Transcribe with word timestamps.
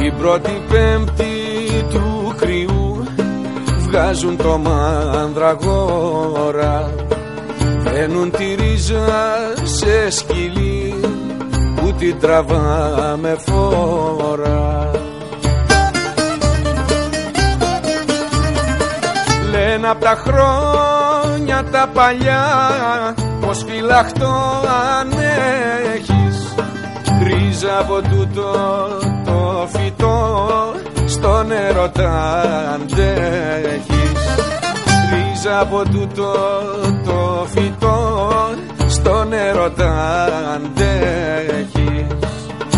Την 0.00 0.16
πρώτη 0.18 0.62
πέμπτη 0.68 1.24
του 1.90 2.34
κρυού 2.36 3.04
βγάζουν 3.86 4.36
το 4.36 4.58
μανδραγόρα. 4.58 5.74
Φαίνουν 7.84 8.30
τη 8.30 8.54
ρίζα 8.54 9.04
σε 9.62 10.10
σκυλί 10.10 10.94
που 11.76 11.92
την 11.92 12.18
τραβά 12.20 13.16
με 13.20 13.36
φόρα. 13.38 14.90
Λένε 19.50 19.88
απ' 19.88 20.00
τα 20.00 20.22
χρόνια 20.26 21.64
τα 21.70 21.90
παλιά 21.92 22.44
πως 23.40 23.64
φυλαχτό 23.68 24.62
αν 24.98 25.10
έχεις 25.10 25.75
ρίζα 27.56 27.78
από 27.78 28.00
τούτο 28.00 28.52
το 29.24 29.68
φυτό 29.68 30.44
στο 31.06 31.42
νερό 31.42 31.88
τα 31.88 32.42
αντέχεις. 32.74 34.22
Ρίζα 35.10 35.60
από 35.60 35.82
τούτο 35.90 36.32
το 37.04 37.46
φυτό 37.46 38.30
στο 38.86 39.24
νερό 39.24 39.70
τα 39.70 40.28
αντέχεις. 40.54 42.06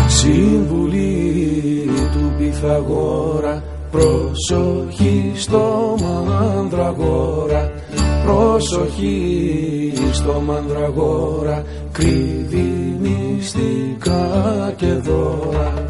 Συμβουλή 0.07 1.89
του 2.13 2.33
Πυθαγόρα 2.37 3.63
Προσοχή 3.91 5.31
στο 5.35 5.95
μανδραγόρα 6.25 7.68
Προσοχή 8.29 9.93
στο 10.11 10.41
μανδραγόρα 10.45 11.63
Κρύβει 11.91 12.97
μυστικά 12.99 14.73
και 14.75 14.93
δώρα. 14.93 15.85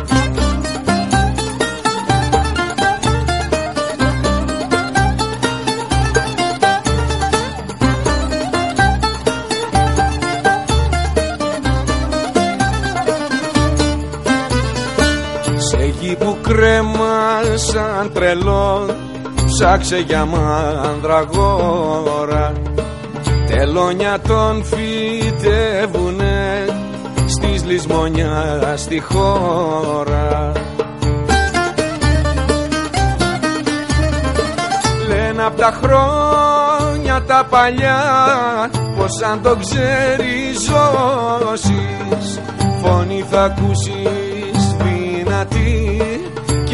Σε 15.58 15.94
γη 16.00 16.16
που 16.16 16.38
κρέμα 16.42 17.42
σαν 17.56 18.12
τρελό 18.14 18.86
Ψάξε 19.50 19.97
για 19.97 20.25
μανδραγόρα. 20.25 22.53
Τελώνια 23.47 24.19
τον 24.28 24.64
φυτεύουνε 24.64 26.66
Στις 27.28 27.66
λησμονιάς 27.66 28.81
στη 28.81 29.00
χώρα. 29.00 30.52
Λένε 35.08 35.44
απ' 35.44 35.58
τα 35.58 35.80
χρόνια 35.83 37.23
τα 37.27 37.47
παλιά 37.50 38.03
Πως 38.97 39.22
αν 39.31 39.42
το 39.42 39.55
ξέρεις 39.55 40.59
ζώσεις 40.59 42.39
Φωνή 42.81 43.25
θα 43.30 43.44
ακούσεις 43.44 44.75
δυνατή 44.83 45.78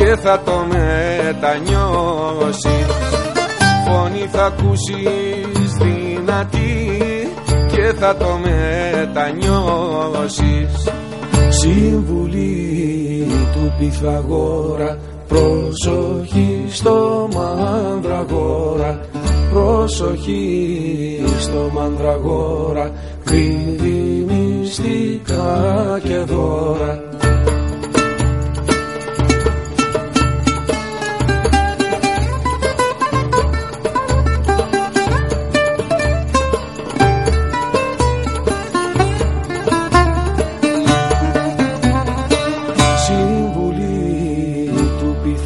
και 0.06 0.16
θα 0.16 0.42
το 0.46 0.66
μετανιώσεις. 0.68 1.66
Φωνή 3.88 4.28
θα 4.32 4.46
ακούσεις 4.46 5.74
δυνατή 5.82 7.00
και 7.68 7.94
θα 8.00 8.16
το 8.16 8.40
μετανιώσεις. 8.44 9.54
Συμβουλή 11.50 13.28
του 13.54 13.74
Πυθαγόρα 13.80 14.98
Προσοχή 15.28 16.66
στο 16.70 17.28
μανδραγόρα. 17.34 19.00
Προσοχή 19.54 21.24
στο 21.40 21.70
μανδραγόρα 21.74 22.92
Κρύβει 23.24 24.26
μυστικά 24.28 26.00
και 26.04 26.18
δώρα 26.18 26.55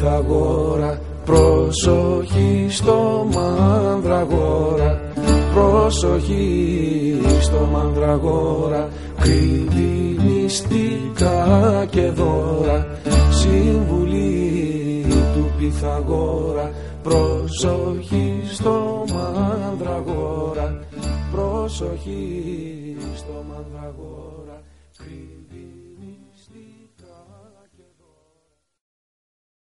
Πυθαγόρα 0.00 1.00
Προσοχή 1.24 2.66
στο 2.70 3.28
μανδραγόρα 3.34 5.12
Προσοχή 5.54 7.20
στο 7.40 7.68
μανδραγόρα 7.72 8.88
Κρύβει 9.20 10.16
μυστικά 10.24 11.86
και 11.90 12.10
δώρα 12.10 12.98
Συμβουλή 13.30 15.04
του 15.34 15.50
Πυθαγόρα 15.58 16.70
Προσοχή 17.02 18.42
στο 18.52 19.04
μανδραγόρα 19.12 20.84
Προσοχή 21.32 22.96
στο 23.16 23.44
μανδραγόρα 23.48 24.62
Κρύβει 24.96 25.40